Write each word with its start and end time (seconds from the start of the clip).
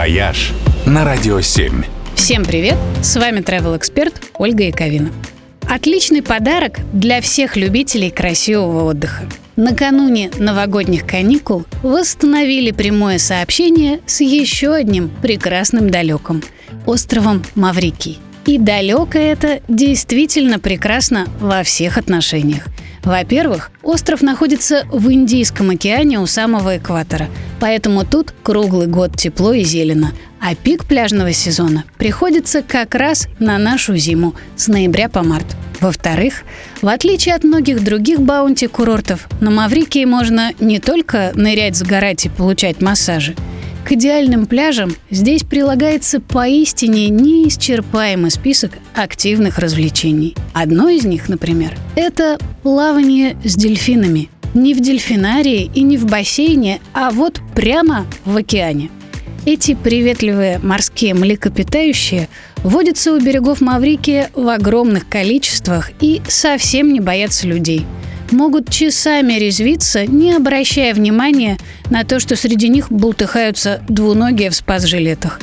«Вояж» 0.00 0.52
на 0.86 1.04
Радио 1.04 1.42
7. 1.42 1.84
Всем 2.14 2.42
привет! 2.42 2.76
С 3.02 3.16
вами 3.16 3.40
travel 3.40 3.76
эксперт 3.76 4.14
Ольга 4.38 4.64
Яковина. 4.64 5.10
Отличный 5.68 6.22
подарок 6.22 6.78
для 6.94 7.20
всех 7.20 7.54
любителей 7.54 8.08
красивого 8.10 8.84
отдыха. 8.84 9.24
Накануне 9.56 10.30
новогодних 10.38 11.06
каникул 11.06 11.66
восстановили 11.82 12.70
прямое 12.70 13.18
сообщение 13.18 14.00
с 14.06 14.22
еще 14.22 14.72
одним 14.72 15.10
прекрасным 15.20 15.90
далеком– 15.90 16.42
островом 16.86 17.44
Маврикий. 17.54 18.20
И 18.46 18.56
далеко 18.56 19.18
это 19.18 19.60
действительно 19.68 20.58
прекрасно 20.58 21.26
во 21.40 21.62
всех 21.62 21.98
отношениях. 21.98 22.68
Во-первых, 23.04 23.70
остров 23.82 24.20
находится 24.22 24.86
в 24.90 25.10
Индийском 25.10 25.70
океане 25.70 26.20
у 26.20 26.26
самого 26.26 26.76
экватора, 26.76 27.28
поэтому 27.58 28.04
тут 28.04 28.34
круглый 28.42 28.86
год 28.86 29.16
тепло 29.16 29.52
и 29.52 29.64
зелено, 29.64 30.12
а 30.40 30.54
пик 30.54 30.84
пляжного 30.84 31.32
сезона 31.32 31.84
приходится 31.96 32.62
как 32.62 32.94
раз 32.94 33.28
на 33.38 33.58
нашу 33.58 33.96
зиму 33.96 34.34
с 34.56 34.68
ноября 34.68 35.08
по 35.08 35.22
март. 35.22 35.46
Во-вторых, 35.80 36.42
в 36.82 36.88
отличие 36.88 37.34
от 37.34 37.42
многих 37.42 37.82
других 37.82 38.20
баунти-курортов, 38.20 39.28
на 39.40 39.50
Маврикии 39.50 40.04
можно 40.04 40.52
не 40.60 40.78
только 40.78 41.32
нырять, 41.34 41.76
загорать 41.76 42.26
и 42.26 42.28
получать 42.28 42.82
массажи– 42.82 43.34
идеальным 43.92 44.46
пляжам 44.46 44.94
здесь 45.10 45.42
прилагается 45.42 46.20
поистине 46.20 47.08
неисчерпаемый 47.08 48.30
список 48.30 48.72
активных 48.94 49.58
развлечений. 49.58 50.36
Одно 50.52 50.88
из 50.88 51.04
них, 51.04 51.28
например, 51.28 51.76
это 51.96 52.38
плавание 52.62 53.36
с 53.44 53.54
дельфинами. 53.54 54.30
Не 54.54 54.74
в 54.74 54.80
дельфинарии 54.80 55.70
и 55.74 55.82
не 55.82 55.96
в 55.96 56.06
бассейне, 56.06 56.80
а 56.92 57.10
вот 57.10 57.40
прямо 57.54 58.06
в 58.24 58.36
океане. 58.36 58.90
Эти 59.46 59.74
приветливые 59.74 60.58
морские 60.58 61.14
млекопитающие 61.14 62.28
водятся 62.58 63.12
у 63.12 63.20
берегов 63.20 63.60
Маврикия 63.60 64.30
в 64.34 64.48
огромных 64.48 65.08
количествах 65.08 65.92
и 66.00 66.20
совсем 66.28 66.92
не 66.92 67.00
боятся 67.00 67.46
людей– 67.46 67.86
могут 68.32 68.70
часами 68.70 69.34
резвиться, 69.34 70.06
не 70.06 70.32
обращая 70.32 70.94
внимания 70.94 71.58
на 71.90 72.04
то, 72.04 72.20
что 72.20 72.36
среди 72.36 72.68
них 72.68 72.90
бултыхаются 72.90 73.82
двуногие 73.88 74.50
в 74.50 74.56
спас-жилетах. 74.56 75.40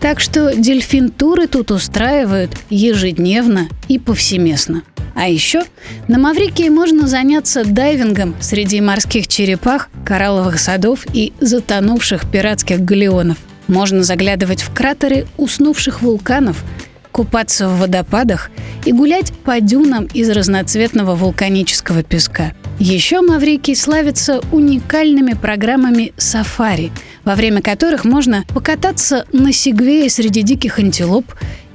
Так 0.00 0.20
что 0.20 0.54
дельфин-туры 0.54 1.46
тут 1.46 1.70
устраивают 1.70 2.50
ежедневно 2.70 3.68
и 3.88 3.98
повсеместно. 3.98 4.82
А 5.14 5.28
еще 5.28 5.64
на 6.08 6.18
Маврикии 6.18 6.68
можно 6.70 7.06
заняться 7.06 7.64
дайвингом 7.64 8.34
среди 8.40 8.80
морских 8.80 9.28
черепах, 9.28 9.90
коралловых 10.06 10.58
садов 10.58 11.04
и 11.12 11.32
затонувших 11.40 12.30
пиратских 12.30 12.80
галеонов. 12.80 13.36
Можно 13.68 14.02
заглядывать 14.02 14.62
в 14.62 14.72
кратеры 14.72 15.26
уснувших 15.36 16.02
вулканов, 16.02 16.64
купаться 17.12 17.68
в 17.68 17.78
водопадах 17.78 18.50
и 18.84 18.92
гулять 18.92 19.32
по 19.44 19.60
дюнам 19.60 20.06
из 20.06 20.30
разноцветного 20.30 21.14
вулканического 21.14 22.02
песка. 22.02 22.52
Еще 22.78 23.20
Маврикий 23.20 23.76
славится 23.76 24.40
уникальными 24.52 25.34
программами 25.34 26.12
сафари, 26.16 26.92
во 27.24 27.34
время 27.34 27.60
которых 27.60 28.04
можно 28.04 28.44
покататься 28.54 29.26
на 29.32 29.52
сегвее 29.52 30.08
среди 30.08 30.42
диких 30.42 30.78
антилоп 30.78 31.26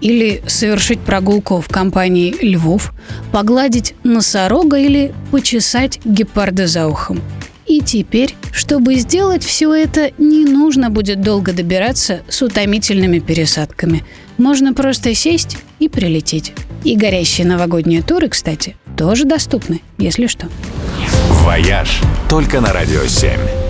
или 0.02 0.42
совершить 0.48 1.00
прогулку 1.00 1.62
в 1.62 1.68
компании 1.68 2.36
львов, 2.42 2.94
погладить 3.32 3.94
носорога 4.04 4.78
или 4.78 5.14
почесать 5.32 6.00
гепарда 6.06 6.68
за 6.68 6.88
ухом. 6.88 7.22
И 7.68 7.82
теперь, 7.82 8.36
чтобы 8.52 8.96
сделать 8.96 9.44
все 9.44 9.74
это, 9.74 10.12
не 10.18 10.46
нужно 10.46 10.90
будет 10.90 11.22
долго 11.22 11.52
добираться 11.52 12.22
с 12.30 12.42
утомительными 12.42 13.20
пересадками. 13.20 14.04
Можно 14.38 14.74
просто 14.74 15.16
сесть 15.16 15.58
и 15.80 15.90
прилететь. 15.90 16.54
И 16.84 16.96
горящие 16.96 17.48
новогодние 17.48 18.04
туры, 18.04 18.30
кстати, 18.30 18.76
тоже 18.98 19.26
доступны, 19.26 19.82
если 19.98 20.28
что. 20.28 20.48
«Вояж» 21.44 22.02
только 22.30 22.62
на 22.62 22.72
«Радио 22.72 23.02
7». 23.02 23.65